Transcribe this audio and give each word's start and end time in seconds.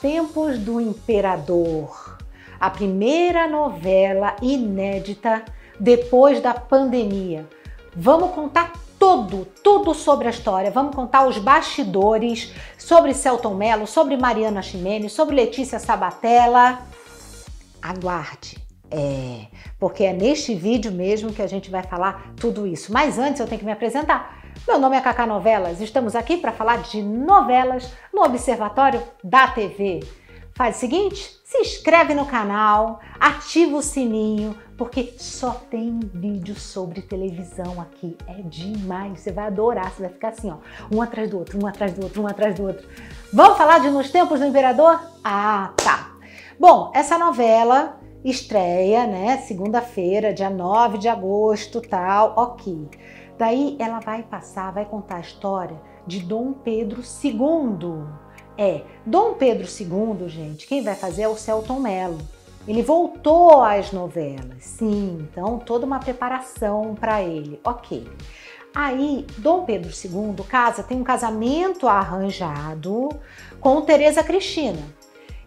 Tempos 0.00 0.58
do 0.60 0.80
Imperador, 0.80 2.18
a 2.60 2.70
primeira 2.70 3.48
novela 3.48 4.36
inédita 4.40 5.44
depois 5.80 6.40
da 6.40 6.54
pandemia. 6.54 7.48
Vamos 7.96 8.30
contar 8.30 8.72
tudo, 8.96 9.44
tudo 9.62 9.92
sobre 9.94 10.28
a 10.28 10.30
história. 10.30 10.70
Vamos 10.70 10.94
contar 10.94 11.26
os 11.26 11.38
bastidores 11.38 12.52
sobre 12.78 13.12
Celton 13.12 13.54
Mello, 13.54 13.88
sobre 13.88 14.16
Mariana 14.16 14.62
Ximene, 14.62 15.10
sobre 15.10 15.34
Letícia 15.34 15.80
Sabatella. 15.80 16.80
Aguarde. 17.82 18.56
É, 18.90 19.46
porque 19.80 20.04
é 20.04 20.12
neste 20.12 20.54
vídeo 20.54 20.92
mesmo 20.92 21.32
que 21.32 21.42
a 21.42 21.46
gente 21.46 21.70
vai 21.70 21.82
falar 21.82 22.34
tudo 22.36 22.68
isso. 22.68 22.92
Mas 22.92 23.18
antes 23.18 23.40
eu 23.40 23.48
tenho 23.48 23.58
que 23.58 23.64
me 23.64 23.72
apresentar. 23.72 24.37
Meu 24.68 24.78
nome 24.78 24.98
é 24.98 25.00
Cacá 25.00 25.26
Novelas, 25.26 25.80
estamos 25.80 26.14
aqui 26.14 26.36
para 26.36 26.52
falar 26.52 26.82
de 26.82 27.02
novelas 27.02 27.90
no 28.12 28.22
Observatório 28.22 29.02
da 29.24 29.48
TV. 29.48 30.00
Faz 30.54 30.76
o 30.76 30.80
seguinte, 30.80 31.40
se 31.42 31.56
inscreve 31.56 32.12
no 32.12 32.26
canal, 32.26 33.00
ativa 33.18 33.78
o 33.78 33.82
sininho, 33.82 34.54
porque 34.76 35.14
só 35.16 35.52
tem 35.70 35.98
vídeo 36.12 36.54
sobre 36.54 37.00
televisão 37.00 37.80
aqui. 37.80 38.14
É 38.26 38.42
demais, 38.42 39.20
você 39.20 39.32
vai 39.32 39.46
adorar, 39.46 39.90
você 39.90 40.02
vai 40.02 40.12
ficar 40.12 40.28
assim, 40.28 40.50
ó, 40.50 40.58
um 40.94 41.00
atrás 41.00 41.30
do 41.30 41.38
outro, 41.38 41.58
um 41.58 41.66
atrás 41.66 41.94
do 41.94 42.02
outro, 42.02 42.22
um 42.22 42.26
atrás 42.26 42.54
do 42.54 42.66
outro. 42.66 42.86
Vamos 43.32 43.56
falar 43.56 43.78
de 43.78 43.88
Nos 43.88 44.10
Tempos 44.10 44.38
do 44.38 44.44
Imperador? 44.44 45.00
Ah, 45.24 45.72
tá. 45.82 46.12
Bom, 46.60 46.92
essa 46.94 47.16
novela 47.16 47.98
estreia, 48.22 49.06
né, 49.06 49.38
segunda-feira, 49.38 50.34
dia 50.34 50.50
9 50.50 50.98
de 50.98 51.08
agosto, 51.08 51.80
tal, 51.80 52.34
ok. 52.36 52.86
Daí 53.38 53.76
ela 53.78 54.00
vai 54.00 54.24
passar, 54.24 54.72
vai 54.72 54.84
contar 54.84 55.16
a 55.16 55.20
história 55.20 55.80
de 56.06 56.18
Dom 56.18 56.52
Pedro 56.52 57.00
II. 57.00 58.04
É, 58.56 58.82
Dom 59.06 59.34
Pedro 59.34 59.66
II, 59.66 60.28
gente, 60.28 60.66
quem 60.66 60.82
vai 60.82 60.96
fazer 60.96 61.22
é 61.22 61.28
o 61.28 61.36
Celton 61.36 61.78
Mello. 61.78 62.18
Ele 62.66 62.82
voltou 62.82 63.62
às 63.62 63.92
novelas, 63.92 64.62
sim, 64.62 65.26
então 65.30 65.58
toda 65.58 65.86
uma 65.86 66.00
preparação 66.00 66.94
para 66.94 67.22
ele, 67.22 67.60
ok. 67.64 68.06
Aí, 68.74 69.24
Dom 69.38 69.64
Pedro 69.64 69.90
II 69.90 70.44
casa, 70.46 70.82
tem 70.82 71.00
um 71.00 71.04
casamento 71.04 71.88
arranjado 71.88 73.08
com 73.60 73.80
Teresa 73.80 74.22
Cristina. 74.22 74.82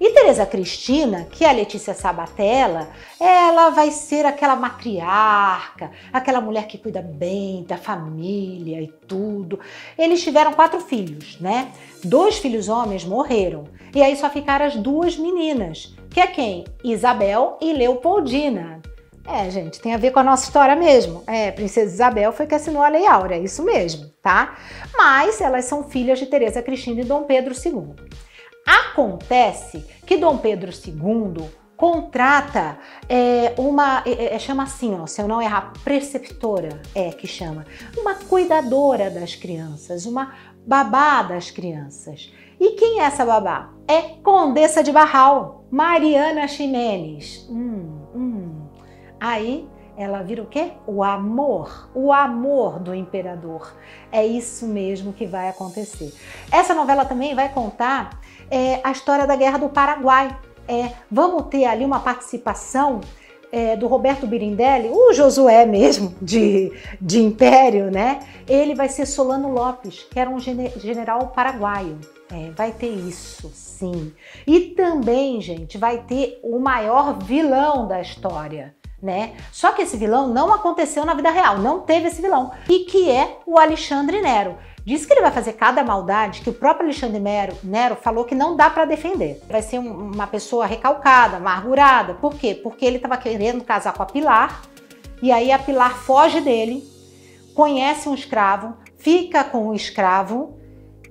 E 0.00 0.14
Teresa 0.14 0.46
Cristina, 0.46 1.26
que 1.30 1.44
é 1.44 1.50
a 1.50 1.52
Letícia 1.52 1.92
Sabatella, 1.92 2.88
ela 3.20 3.68
vai 3.68 3.90
ser 3.90 4.24
aquela 4.24 4.56
matriarca, 4.56 5.90
aquela 6.10 6.40
mulher 6.40 6.66
que 6.66 6.78
cuida 6.78 7.02
bem 7.02 7.64
da 7.64 7.76
família 7.76 8.80
e 8.80 8.86
tudo. 9.06 9.60
Eles 9.98 10.22
tiveram 10.22 10.54
quatro 10.54 10.80
filhos, 10.80 11.38
né? 11.38 11.70
Dois 12.02 12.38
filhos 12.38 12.70
homens 12.70 13.04
morreram. 13.04 13.64
E 13.94 14.02
aí 14.02 14.16
só 14.16 14.30
ficaram 14.30 14.64
as 14.64 14.74
duas 14.74 15.18
meninas, 15.18 15.94
que 16.08 16.18
é 16.18 16.26
quem? 16.26 16.64
Isabel 16.82 17.58
e 17.60 17.70
Leopoldina. 17.74 18.80
É, 19.26 19.50
gente, 19.50 19.80
tem 19.80 19.92
a 19.92 19.98
ver 19.98 20.12
com 20.12 20.20
a 20.20 20.24
nossa 20.24 20.44
história 20.44 20.74
mesmo. 20.74 21.22
É, 21.26 21.50
Princesa 21.50 21.92
Isabel 21.92 22.32
foi 22.32 22.46
que 22.46 22.54
assinou 22.54 22.82
a 22.82 22.88
Lei 22.88 23.06
Áurea, 23.06 23.36
é 23.36 23.40
isso 23.40 23.62
mesmo, 23.62 24.10
tá? 24.22 24.56
Mas 24.96 25.42
elas 25.42 25.66
são 25.66 25.84
filhas 25.84 26.18
de 26.18 26.24
Teresa 26.24 26.62
Cristina 26.62 27.02
e 27.02 27.04
Dom 27.04 27.24
Pedro 27.24 27.54
II. 27.54 28.20
Acontece 28.70 29.84
que 30.06 30.16
Dom 30.16 30.38
Pedro 30.38 30.70
II 30.70 31.50
contrata 31.76 32.78
é, 33.08 33.52
uma, 33.58 34.02
é, 34.06 34.36
é, 34.36 34.38
chama 34.38 34.62
assim, 34.62 34.94
ó, 34.94 35.06
se 35.06 35.20
eu 35.20 35.26
não 35.26 35.42
errar, 35.42 35.72
preceptora 35.82 36.80
é 36.94 37.10
que 37.10 37.26
chama, 37.26 37.66
uma 37.96 38.14
cuidadora 38.14 39.10
das 39.10 39.34
crianças, 39.34 40.06
uma 40.06 40.34
babá 40.64 41.22
das 41.24 41.50
crianças. 41.50 42.32
E 42.60 42.72
quem 42.72 43.00
é 43.00 43.04
essa 43.04 43.24
babá? 43.24 43.72
É 43.88 44.02
Condessa 44.22 44.84
de 44.84 44.92
Barral, 44.92 45.64
Mariana 45.68 46.46
Ximenes. 46.46 47.48
Hum, 47.50 48.06
hum. 48.14 48.68
Aí 49.18 49.68
ela 49.96 50.22
vira 50.22 50.42
o 50.42 50.46
quê? 50.46 50.72
O 50.86 51.02
amor, 51.02 51.90
o 51.94 52.10
amor 52.10 52.78
do 52.78 52.94
imperador. 52.94 53.74
É 54.10 54.24
isso 54.26 54.66
mesmo 54.66 55.12
que 55.12 55.26
vai 55.26 55.48
acontecer. 55.50 56.14
Essa 56.50 56.74
novela 56.74 57.04
também 57.04 57.34
vai 57.34 57.52
contar 57.52 58.18
é, 58.50 58.80
a 58.82 58.90
história 58.90 59.26
da 59.26 59.36
Guerra 59.36 59.58
do 59.58 59.68
Paraguai. 59.68 60.36
É, 60.68 60.92
vamos 61.10 61.46
ter 61.46 61.64
ali 61.64 61.84
uma 61.84 62.00
participação 62.00 63.00
é, 63.52 63.76
do 63.76 63.86
Roberto 63.86 64.26
Birindelli, 64.26 64.88
o 64.88 65.12
Josué 65.12 65.66
mesmo, 65.66 66.14
de, 66.22 66.72
de 67.00 67.20
Império, 67.20 67.90
né? 67.90 68.20
Ele 68.48 68.74
vai 68.74 68.88
ser 68.88 69.06
Solano 69.06 69.52
Lopes, 69.52 70.06
que 70.10 70.18
era 70.18 70.30
um 70.30 70.38
general 70.38 71.28
paraguaio. 71.28 71.98
É, 72.32 72.50
vai 72.50 72.70
ter 72.70 72.90
isso, 72.90 73.50
sim. 73.52 74.12
E 74.46 74.60
também, 74.60 75.40
gente, 75.40 75.76
vai 75.76 75.98
ter 75.98 76.38
o 76.44 76.60
maior 76.60 77.18
vilão 77.18 77.88
da 77.88 78.00
história, 78.00 78.74
né? 79.02 79.34
Só 79.50 79.72
que 79.72 79.82
esse 79.82 79.96
vilão 79.96 80.28
não 80.28 80.52
aconteceu 80.52 81.04
na 81.04 81.14
vida 81.14 81.30
real, 81.30 81.58
não 81.58 81.80
teve 81.80 82.06
esse 82.06 82.22
vilão, 82.22 82.52
e 82.68 82.80
que 82.80 83.10
é 83.10 83.38
o 83.44 83.58
Alexandre 83.58 84.20
Nero. 84.20 84.56
Diz 84.90 85.06
que 85.06 85.12
ele 85.12 85.20
vai 85.20 85.30
fazer 85.30 85.52
cada 85.52 85.84
maldade 85.84 86.40
que 86.40 86.50
o 86.50 86.52
próprio 86.52 86.86
Alexandre 86.86 87.20
Nero, 87.20 87.56
Nero 87.62 87.94
falou 87.94 88.24
que 88.24 88.34
não 88.34 88.56
dá 88.56 88.68
para 88.68 88.84
defender. 88.84 89.40
Vai 89.48 89.62
ser 89.62 89.78
um, 89.78 90.10
uma 90.10 90.26
pessoa 90.26 90.66
recalcada, 90.66 91.36
amargurada. 91.36 92.14
Por 92.14 92.34
quê? 92.34 92.56
Porque 92.60 92.84
ele 92.84 92.96
estava 92.96 93.16
querendo 93.16 93.62
casar 93.62 93.92
com 93.92 94.02
a 94.02 94.06
Pilar 94.06 94.62
e 95.22 95.30
aí 95.30 95.52
a 95.52 95.60
Pilar 95.60 95.94
foge 95.94 96.40
dele, 96.40 96.82
conhece 97.54 98.08
um 98.08 98.14
escravo, 98.16 98.74
fica 98.98 99.44
com 99.44 99.68
o 99.68 99.74
escravo 99.74 100.58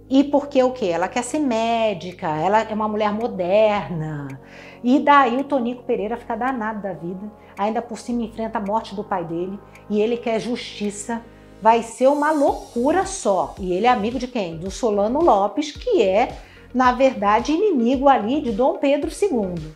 e 0.09 0.25
porque 0.25 0.61
o 0.61 0.71
que? 0.73 0.89
Ela 0.89 1.07
quer 1.07 1.23
ser 1.23 1.39
médica, 1.39 2.27
ela 2.27 2.63
é 2.63 2.73
uma 2.73 2.89
mulher 2.89 3.13
moderna. 3.13 4.41
E 4.83 4.99
daí 4.99 5.37
o 5.37 5.45
Tonico 5.45 5.83
Pereira 5.83 6.17
fica 6.17 6.35
danado 6.35 6.81
da 6.81 6.91
vida, 6.91 7.31
ainda 7.57 7.81
por 7.81 7.97
cima 7.97 8.23
enfrenta 8.23 8.57
a 8.57 8.61
morte 8.61 8.93
do 8.93 9.05
pai 9.05 9.23
dele 9.23 9.57
e 9.89 10.01
ele 10.01 10.17
quer 10.17 10.37
justiça 10.37 11.21
vai 11.61 11.83
ser 11.83 12.07
uma 12.07 12.31
loucura 12.31 13.05
só. 13.05 13.55
E 13.59 13.73
ele 13.73 13.85
é 13.85 13.89
amigo 13.89 14.19
de 14.19 14.27
quem? 14.27 14.57
Do 14.57 14.71
Solano 14.71 15.21
Lopes, 15.21 15.71
que 15.71 16.01
é, 16.01 16.37
na 16.73 16.91
verdade, 16.91 17.51
inimigo 17.51 18.07
ali 18.07 18.41
de 18.41 18.51
Dom 18.51 18.77
Pedro 18.77 19.09
II. 19.09 19.73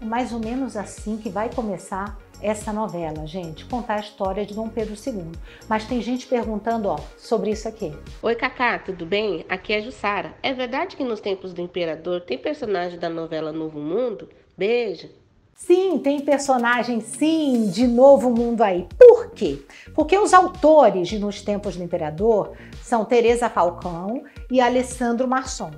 É 0.00 0.04
mais 0.04 0.32
ou 0.32 0.38
menos 0.38 0.76
assim 0.76 1.16
que 1.16 1.30
vai 1.30 1.52
começar 1.52 2.18
essa 2.42 2.72
novela, 2.72 3.26
gente, 3.26 3.64
contar 3.64 3.94
a 3.94 4.00
história 4.00 4.44
de 4.44 4.54
Dom 4.54 4.68
Pedro 4.68 4.94
II. 4.94 5.32
Mas 5.68 5.84
tem 5.84 6.02
gente 6.02 6.26
perguntando, 6.26 6.88
ó, 6.88 6.98
sobre 7.16 7.50
isso 7.50 7.66
aqui. 7.66 7.94
Oi, 8.22 8.34
Cacá, 8.34 8.78
tudo 8.78 9.06
bem? 9.06 9.44
Aqui 9.48 9.72
é 9.72 9.80
Jussara. 9.80 10.34
É 10.42 10.52
verdade 10.52 10.96
que 10.96 11.04
nos 11.04 11.20
tempos 11.20 11.52
do 11.52 11.62
imperador 11.62 12.20
tem 12.20 12.36
personagem 12.36 12.98
da 12.98 13.08
novela 13.08 13.52
Novo 13.52 13.80
Mundo? 13.80 14.28
Beijo. 14.56 15.08
Sim, 15.56 15.98
tem 15.98 16.20
personagem 16.20 17.00
sim 17.00 17.70
de 17.70 17.86
Novo 17.86 18.30
Mundo 18.30 18.62
aí. 18.62 18.86
Por 18.98 19.30
quê? 19.30 19.58
Porque 19.94 20.16
os 20.18 20.34
autores 20.34 21.08
de 21.08 21.18
Nos 21.18 21.40
Tempos 21.40 21.74
do 21.76 21.82
Imperador 21.82 22.52
são 22.82 23.06
Teresa 23.06 23.48
Falcão 23.48 24.22
e 24.50 24.60
Alessandro 24.60 25.26
Marçom. 25.26 25.70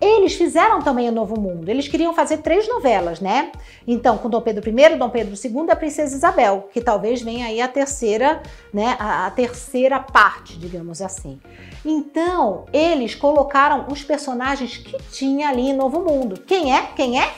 Eles 0.00 0.34
fizeram 0.34 0.80
também 0.80 1.10
o 1.10 1.12
Novo 1.12 1.38
Mundo. 1.38 1.68
Eles 1.68 1.86
queriam 1.86 2.14
fazer 2.14 2.38
três 2.38 2.66
novelas, 2.66 3.20
né? 3.20 3.52
Então, 3.86 4.16
com 4.16 4.30
Dom 4.30 4.40
Pedro 4.40 4.66
I, 4.66 4.96
Dom 4.96 5.10
Pedro 5.10 5.34
II 5.34 5.66
e 5.66 5.70
a 5.72 5.76
Princesa 5.76 6.16
Isabel, 6.16 6.70
que 6.72 6.80
talvez 6.80 7.20
venha 7.20 7.46
aí 7.46 7.60
a 7.60 7.68
terceira, 7.68 8.42
né? 8.72 8.96
A, 8.98 9.26
a 9.26 9.30
terceira 9.30 10.00
parte, 10.00 10.58
digamos 10.58 11.02
assim. 11.02 11.38
Então, 11.84 12.64
eles 12.72 13.14
colocaram 13.14 13.86
os 13.90 14.02
personagens 14.02 14.78
que 14.78 14.96
tinha 15.12 15.50
ali 15.50 15.68
em 15.68 15.76
Novo 15.76 16.00
Mundo. 16.00 16.40
Quem 16.46 16.74
é? 16.74 16.86
Quem 16.96 17.20
é? 17.20 17.30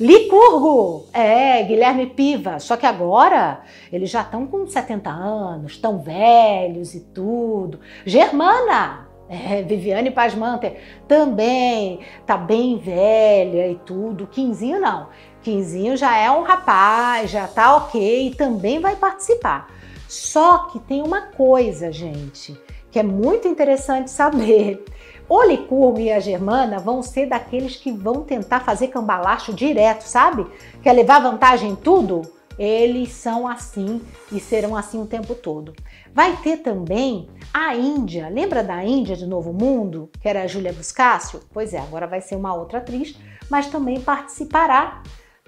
Licurgo, 0.00 1.06
é, 1.12 1.62
Guilherme 1.62 2.06
Piva. 2.06 2.58
Só 2.58 2.76
que 2.76 2.86
agora 2.86 3.60
eles 3.92 4.10
já 4.10 4.22
estão 4.22 4.46
com 4.46 4.66
70 4.66 5.10
anos, 5.10 5.72
estão 5.72 5.98
velhos 5.98 6.94
e 6.94 7.00
tudo. 7.00 7.80
Germana, 8.04 9.08
é, 9.28 9.62
Viviane 9.62 10.10
Pasmanter, 10.10 10.76
também 11.06 12.00
tá 12.26 12.36
bem 12.36 12.76
velha 12.76 13.68
e 13.68 13.76
tudo. 13.86 14.26
Quinzinho 14.26 14.80
não. 14.80 15.08
Quinzinho 15.42 15.96
já 15.96 16.16
é 16.16 16.30
um 16.30 16.42
rapaz, 16.42 17.30
já 17.30 17.46
tá 17.46 17.76
ok 17.76 18.28
e 18.28 18.34
também 18.34 18.80
vai 18.80 18.96
participar. 18.96 19.68
Só 20.08 20.66
que 20.66 20.78
tem 20.78 21.02
uma 21.02 21.22
coisa, 21.22 21.90
gente, 21.90 22.58
que 22.90 22.98
é 22.98 23.02
muito 23.02 23.48
interessante 23.48 24.10
saber. 24.10 24.84
O 25.28 25.42
Licurgo 25.42 25.98
e 25.98 26.12
a 26.12 26.20
Germana 26.20 26.78
vão 26.78 27.02
ser 27.02 27.26
daqueles 27.26 27.76
que 27.76 27.90
vão 27.90 28.22
tentar 28.22 28.60
fazer 28.60 28.88
cambalacho 28.88 29.52
direto, 29.52 30.02
sabe? 30.02 30.46
Quer 30.82 30.92
levar 30.92 31.20
vantagem 31.20 31.70
em 31.70 31.76
tudo? 31.76 32.22
Eles 32.58 33.10
são 33.12 33.48
assim 33.48 34.00
e 34.30 34.38
serão 34.38 34.76
assim 34.76 35.00
o 35.00 35.06
tempo 35.06 35.34
todo. 35.34 35.74
Vai 36.12 36.36
ter 36.36 36.58
também 36.58 37.28
a 37.52 37.74
Índia. 37.74 38.28
Lembra 38.28 38.62
da 38.62 38.84
Índia 38.84 39.16
de 39.16 39.26
Novo 39.26 39.52
Mundo, 39.52 40.10
que 40.20 40.28
era 40.28 40.42
a 40.42 40.46
Júlia 40.46 40.72
Buscácio? 40.72 41.40
Pois 41.52 41.72
é, 41.72 41.78
agora 41.78 42.06
vai 42.06 42.20
ser 42.20 42.36
uma 42.36 42.54
outra 42.54 42.78
atriz, 42.78 43.18
mas 43.50 43.66
também 43.66 44.00
participará 44.00 45.02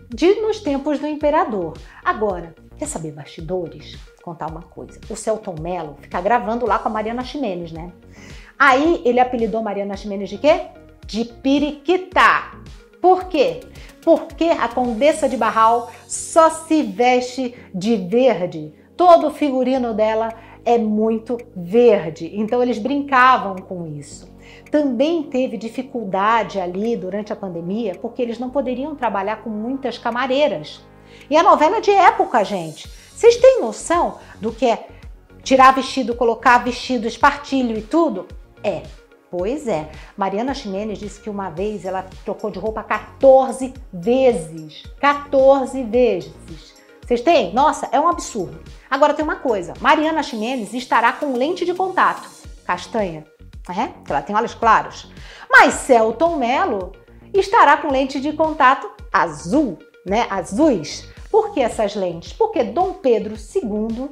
de 0.09 0.41
Nos 0.41 0.61
Tempos 0.61 0.99
do 0.99 1.07
Imperador. 1.07 1.75
Agora, 2.05 2.55
quer 2.77 2.87
saber 2.87 3.13
bastidores? 3.13 3.95
Vou 3.95 4.25
contar 4.25 4.51
uma 4.51 4.63
coisa. 4.63 5.01
O 5.09 5.15
Celton 5.15 5.55
Mello 5.61 5.97
fica 6.01 6.21
gravando 6.21 6.67
lá 6.67 6.79
com 6.79 6.89
a 6.89 6.93
Mariana 6.93 7.23
Ximenes, 7.23 7.71
né? 7.71 7.93
Aí 8.59 9.03
ele 9.05 9.21
apelidou 9.21 9.63
Mariana 9.63 9.97
Ximenes 9.97 10.31
de 10.31 10.39
quê? 10.39 10.63
De 11.07 11.25
Periquita. 11.25 12.53
Por 13.01 13.25
quê? 13.25 13.61
Porque 14.03 14.45
a 14.45 14.69
Condessa 14.69 15.29
de 15.29 15.37
Barral 15.37 15.91
só 16.07 16.49
se 16.51 16.83
veste 16.83 17.55
de 17.75 17.97
verde. 17.97 18.73
Todo 18.97 19.29
o 19.29 19.33
figurino 19.33 19.93
dela 19.93 20.33
é 20.65 20.79
muito 20.79 21.39
verde. 21.55 22.31
Então 22.35 22.63
eles 22.63 22.79
brincavam 22.79 23.57
com 23.57 23.87
isso. 23.87 24.35
Também 24.71 25.23
teve 25.25 25.57
dificuldade 25.57 26.59
ali 26.59 26.97
durante 26.97 27.33
a 27.33 27.37
pandemia, 27.37 27.95
porque 27.95 28.23
eles 28.23 28.39
não 28.39 28.51
poderiam 28.51 28.97
trabalhar 28.97 29.43
com 29.43 29.51
muitas 29.51 29.99
camareiras. 29.99 30.81
E 31.31 31.37
a 31.37 31.43
novela 31.43 31.81
de 31.81 31.91
época, 31.91 32.45
gente. 32.45 32.89
Vocês 33.15 33.37
têm 33.37 33.61
noção 33.61 34.19
do 34.41 34.53
que 34.53 34.67
é 34.67 34.89
tirar 35.43 35.73
vestido, 35.73 36.15
colocar 36.15 36.59
vestido, 36.59 37.07
espartilho 37.07 37.79
e 37.79 37.83
tudo? 37.83 38.27
É. 38.67 38.83
Pois 39.31 39.69
é. 39.69 39.91
Mariana 40.17 40.55
Ximenes 40.55 40.99
disse 40.99 41.21
que 41.21 41.31
uma 41.31 41.51
vez 41.51 41.85
ela 41.85 42.05
trocou 42.25 42.51
de 42.51 42.59
roupa 42.59 42.83
14 42.83 43.73
vezes. 43.93 44.83
14 45.01 45.83
vezes. 45.85 46.75
Vocês 47.01 47.21
têm? 47.21 47.55
Nossa, 47.55 47.89
é 47.93 48.01
um 48.01 48.09
absurdo. 48.09 48.61
Agora 48.91 49.15
tem 49.15 49.25
uma 49.25 49.37
coisa: 49.37 49.75
Mariana 49.81 50.23
Ximenes 50.23 50.75
estará 50.75 51.13
com 51.13 51.37
lente 51.37 51.65
de 51.65 51.75
contato 51.75 52.29
castanha, 52.65 53.25
é? 53.71 53.91
Ela 54.09 54.23
tem 54.23 54.35
olhos 54.35 54.55
claros. 54.55 55.09
Mas 55.49 55.75
Celton 55.75 56.37
Mello 56.37 56.91
estará 57.33 57.77
com 57.77 57.93
lente 57.93 58.21
de 58.21 58.33
contato 58.33 58.91
azul, 59.13 59.79
né? 60.05 60.27
Azuis. 60.29 61.09
Por 61.31 61.53
que 61.53 61.61
essas 61.61 61.95
lentes? 61.95 62.33
Porque 62.33 62.65
Dom 62.65 62.95
Pedro 62.95 63.35
II 63.35 64.11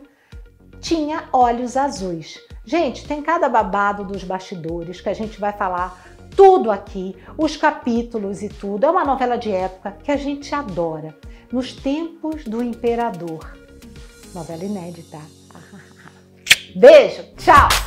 tinha 0.80 1.28
olhos 1.32 1.76
azuis. 1.76 2.38
Gente, 2.66 3.06
tem 3.06 3.22
cada 3.22 3.48
babado 3.48 4.04
dos 4.04 4.24
bastidores 4.24 5.00
que 5.00 5.08
a 5.08 5.14
gente 5.14 5.38
vai 5.38 5.52
falar 5.52 6.02
tudo 6.34 6.70
aqui, 6.70 7.16
os 7.36 7.56
capítulos 7.56 8.42
e 8.42 8.48
tudo. 8.48 8.86
É 8.86 8.90
uma 8.90 9.04
novela 9.04 9.36
de 9.36 9.50
época 9.50 9.96
que 10.02 10.10
a 10.10 10.16
gente 10.16 10.54
adora. 10.54 11.14
Nos 11.52 11.72
tempos 11.72 12.44
do 12.44 12.62
imperador. 12.62 13.56
Novela 14.34 14.64
inédita. 14.64 15.20
Beijo, 16.74 17.22
tchau! 17.36 17.83